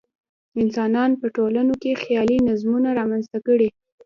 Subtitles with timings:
[0.61, 3.69] انسانانو په ټولنو کې خیالي نظمونه رامنځته کړي.